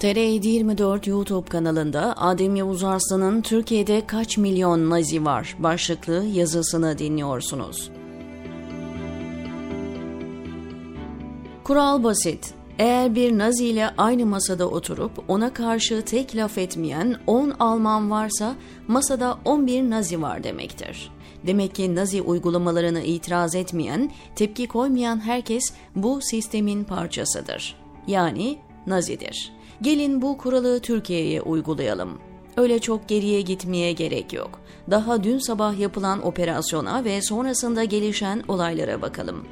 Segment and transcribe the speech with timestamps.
[0.00, 7.90] TR24 YouTube kanalında Adem Yavuz Arslan'ın Türkiye'de kaç milyon Nazi var başlıklı yazısını dinliyorsunuz.
[11.64, 12.54] Kural basit.
[12.78, 18.56] Eğer bir Nazi ile aynı masada oturup ona karşı tek laf etmeyen 10 Alman varsa
[18.88, 21.10] masada 11 Nazi var demektir.
[21.46, 27.76] Demek ki Nazi uygulamalarını itiraz etmeyen, tepki koymayan herkes bu sistemin parçasıdır.
[28.06, 29.59] Yani Nazidir.
[29.82, 32.18] Gelin bu kuralı Türkiye'ye uygulayalım.
[32.56, 34.60] Öyle çok geriye gitmeye gerek yok.
[34.90, 39.44] Daha dün sabah yapılan operasyona ve sonrasında gelişen olaylara bakalım.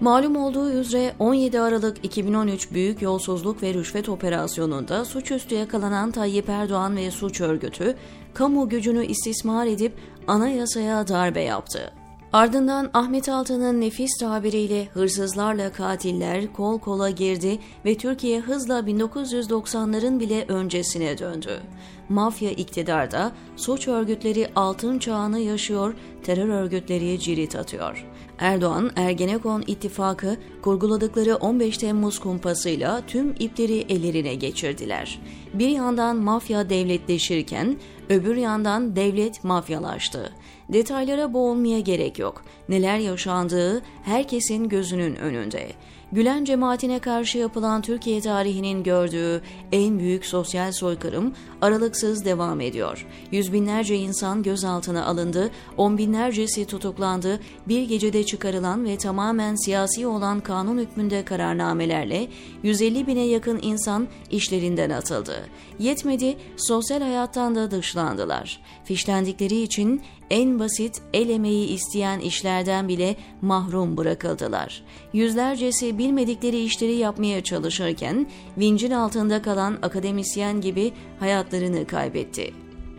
[0.00, 6.96] Malum olduğu üzere 17 Aralık 2013 büyük yolsuzluk ve rüşvet operasyonunda suçüstü yakalanan Tayyip Erdoğan
[6.96, 7.96] ve suç örgütü,
[8.34, 9.92] kamu gücünü istismar edip
[10.26, 12.01] anayasaya darbe yaptı.
[12.32, 20.44] Ardından Ahmet Altan'ın nefis tabiriyle hırsızlarla katiller kol kola girdi ve Türkiye hızla 1990'ların bile
[20.48, 21.60] öncesine döndü.
[22.08, 28.06] Mafya iktidarda, suç örgütleri altın çağını yaşıyor, terör örgütleri cirit atıyor.
[28.38, 35.18] Erdoğan, Ergenekon ittifakı kurguladıkları 15 Temmuz kumpasıyla tüm ipleri ellerine geçirdiler.
[35.54, 37.76] Bir yandan mafya devletleşirken
[38.08, 40.32] öbür yandan devlet mafyalaştı.
[40.72, 42.44] Detaylara boğulmaya gerek yok.
[42.68, 45.68] Neler yaşandığı herkesin gözünün önünde.
[46.12, 53.06] Gülen cemaatine karşı yapılan Türkiye tarihinin gördüğü en büyük sosyal soykırım aralıksız devam ediyor.
[53.30, 60.40] Yüz binlerce insan gözaltına alındı, on binlercesi tutuklandı, bir gecede çıkarılan ve tamamen siyasi olan
[60.40, 62.28] kanun hükmünde kararnamelerle
[62.62, 65.36] 150 bine yakın insan işlerinden atıldı.
[65.78, 68.60] Yetmedi, sosyal hayattan da dışlandılar.
[68.84, 74.82] Fişlendikleri için en basit el emeği isteyen işlerden bile mahrum bırakıldılar.
[75.12, 78.26] Yüzlercesi bilmedikleri işleri yapmaya çalışırken
[78.58, 82.54] vincin altında kalan akademisyen gibi hayatlarını kaybetti.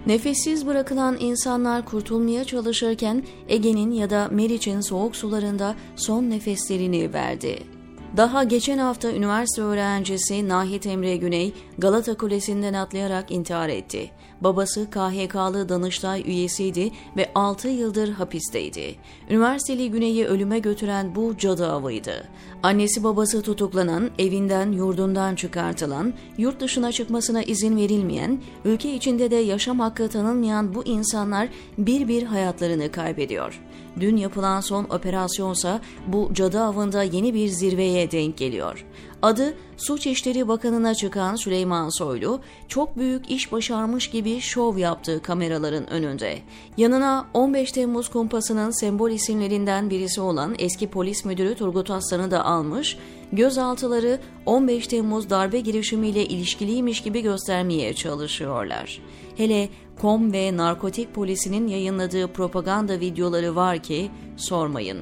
[0.07, 7.72] Nefessiz bırakılan insanlar kurtulmaya çalışırken Ege'nin ya da Meriç'in soğuk sularında son nefeslerini verdi.
[8.18, 14.12] Daha geçen hafta üniversite öğrencisi Nahit Emre Güney Galata Kulesi'nden atlayarak intihar etti.
[14.41, 18.96] Babası KHK'lı Danıştay üyesiydi ve 6 yıldır hapisteydi.
[19.29, 22.29] Üniversiteli Güney'i ölüme götüren bu cadı avıydı.
[22.63, 29.79] Annesi babası tutuklanan, evinden yurdundan çıkartılan, yurt dışına çıkmasına izin verilmeyen, ülke içinde de yaşam
[29.79, 33.62] hakkı tanınmayan bu insanlar bir bir hayatlarını kaybediyor.
[34.00, 38.85] Dün yapılan son operasyonsa bu cadı avında yeni bir zirveye denk geliyor.
[39.23, 45.89] Adı Suç İşleri Bakanı'na çıkan Süleyman Soylu, çok büyük iş başarmış gibi şov yaptığı kameraların
[45.89, 46.38] önünde.
[46.78, 52.97] Yanına 15 Temmuz kumpasının sembol isimlerinden birisi olan eski polis müdürü Turgut Aslan'ı da almış,
[53.31, 59.01] gözaltıları 15 Temmuz darbe girişimiyle ilişkiliymiş gibi göstermeye çalışıyorlar.
[59.38, 59.69] Hele
[60.01, 64.97] KOM ve narkotik polisinin yayınladığı propaganda videoları var ki sormayın.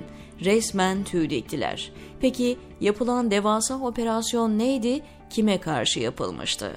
[0.45, 1.91] Resmen tüy diktiler.
[2.19, 5.01] Peki yapılan devasa operasyon neydi?
[5.29, 6.71] Kime karşı yapılmıştı?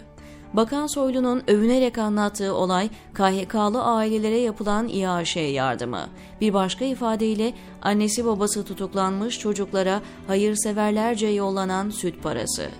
[0.52, 6.08] Bakan Soylu'nun övünerek anlattığı olay KHK'lı ailelere yapılan İAŞ yardımı.
[6.40, 12.70] Bir başka ifadeyle annesi babası tutuklanmış çocuklara hayırseverlerce yollanan süt parası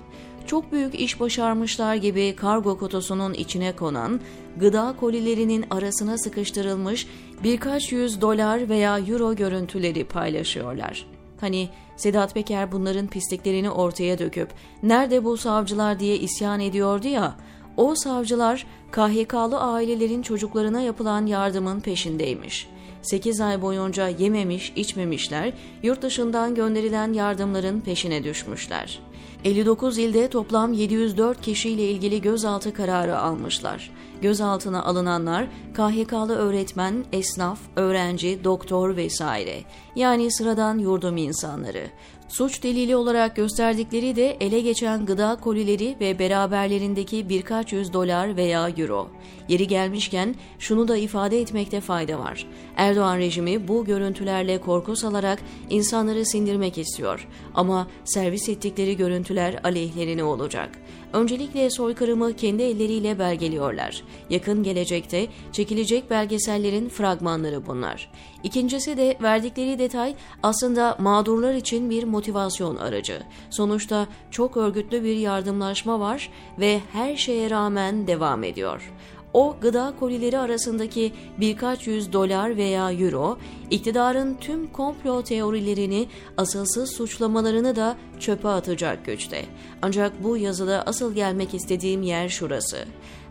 [0.47, 4.21] çok büyük iş başarmışlar gibi kargo kutusunun içine konan,
[4.57, 7.07] gıda kolilerinin arasına sıkıştırılmış
[7.45, 11.07] birkaç yüz dolar veya euro görüntüleri paylaşıyorlar.
[11.41, 14.49] Hani Sedat Peker bunların pisliklerini ortaya döküp
[14.83, 17.37] nerede bu savcılar diye isyan ediyordu ya,
[17.77, 22.69] o savcılar KHK'lı ailelerin çocuklarına yapılan yardımın peşindeymiş.
[23.03, 29.01] 8 ay boyunca yememiş, içmemişler, yurt dışından gönderilen yardımların peşine düşmüşler.
[29.45, 33.91] 59 ilde toplam 704 kişiyle ilgili gözaltı kararı almışlar.
[34.23, 39.61] Gözaltına alınanlar KHK'lı öğretmen, esnaf, öğrenci, doktor vesaire.
[39.97, 41.87] Yani sıradan yurdum insanları.
[42.29, 48.69] Suç delili olarak gösterdikleri de ele geçen gıda kolileri ve beraberlerindeki birkaç yüz dolar veya
[48.69, 49.11] euro.
[49.49, 52.47] Yeri gelmişken şunu da ifade etmekte fayda var.
[52.77, 55.39] Erdoğan rejimi bu görüntülerle korku salarak
[55.71, 57.29] insanları sindirmek istiyor.
[57.55, 60.71] Ama servis ettikleri görüntüler aleyhlerine olacak.
[61.13, 64.03] Öncelikle soykırımı kendi elleriyle belgeliyorlar.
[64.31, 68.11] Yakın gelecekte çekilecek belgesellerin fragmanları bunlar.
[68.43, 73.23] İkincisi de verdikleri detay aslında mağdurlar için bir motivasyon aracı.
[73.51, 78.93] Sonuçta çok örgütlü bir yardımlaşma var ve her şeye rağmen devam ediyor.
[79.35, 83.39] O gıda kolileri arasındaki birkaç yüz dolar veya euro
[83.71, 89.45] iktidarın tüm komplo teorilerini, asılsız suçlamalarını da çöpe atacak güçte.
[89.83, 92.85] Ancak bu yazıda asıl gelmek istediğim yer şurası.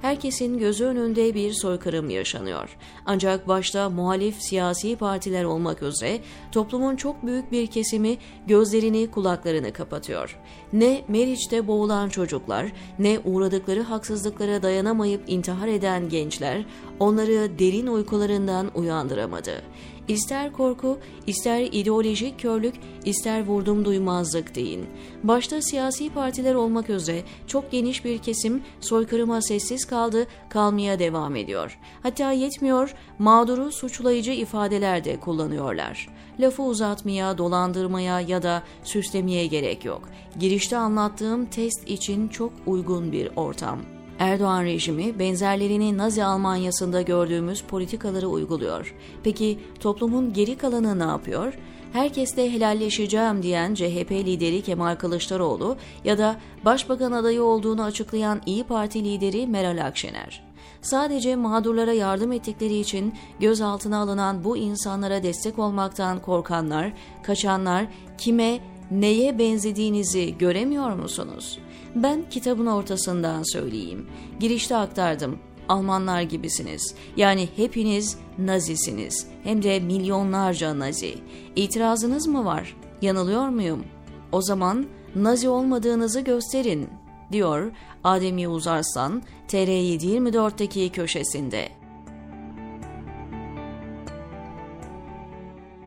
[0.04, 2.78] Herkesin gözü önünde bir soykırım yaşanıyor.
[3.06, 6.20] Ancak başta muhalif siyasi partiler olmak üzere
[6.52, 8.18] toplumun çok büyük bir kesimi
[8.48, 10.40] gözlerini kulaklarını kapatıyor.
[10.74, 16.66] Ne Meriç'te boğulan çocuklar, ne uğradıkları haksızlıklara dayanamayıp intihar eden gençler
[17.00, 19.62] onları derin uykularından uyandıramadı.
[20.08, 20.98] İster korku,
[21.28, 24.86] ister ideolojik körlük, ister vurdum duymazlık deyin.
[25.24, 31.80] Başta siyasi partiler olmak üzere çok geniş bir kesim soykırıma sessiz kaldı, kalmaya devam ediyor.
[32.04, 36.10] Hatta yetmiyor, mağduru suçlayıcı ifadeler de kullanıyorlar.
[36.40, 40.10] Lafı uzatmaya, dolandırmaya ya da süslemeye gerek yok.
[40.40, 43.93] Girişte anlattığım test için çok uygun bir ortam.
[44.19, 48.95] Erdoğan rejimi benzerlerini Nazi Almanyası'nda gördüğümüz politikaları uyguluyor.
[49.24, 51.54] Peki toplumun geri kalanı ne yapıyor?
[51.94, 59.04] Herkesle helalleşeceğim diyen CHP lideri Kemal Kılıçdaroğlu ya da başbakan adayı olduğunu açıklayan İyi Parti
[59.04, 60.44] lideri Meral Akşener.
[60.81, 66.94] Sadece mağdurlara yardım ettikleri için gözaltına alınan bu insanlara destek olmaktan korkanlar,
[67.24, 67.86] kaçanlar
[68.18, 68.59] kime,
[68.91, 71.59] neye benzediğinizi göremiyor musunuz?
[71.95, 74.07] Ben kitabın ortasından söyleyeyim.
[74.39, 75.39] Girişte aktardım.
[75.69, 76.95] Almanlar gibisiniz.
[77.18, 79.27] Yani hepiniz nazisiniz.
[79.44, 81.15] Hem de milyonlarca nazi.
[81.56, 82.77] İtirazınız mı var?
[83.01, 83.85] Yanılıyor muyum?
[84.31, 84.85] O zaman
[85.15, 86.89] nazi olmadığınızı gösterin,
[87.31, 87.71] diyor
[88.03, 91.82] Adem Yavuz Arslan TR724'teki köşesinde.